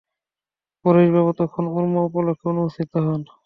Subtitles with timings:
[0.85, 3.21] পরেশবাবু তখন কর্ম উপলক্ষে অনুপস্থিত ছিলেন।